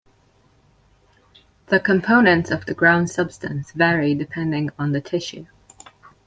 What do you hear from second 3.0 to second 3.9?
substance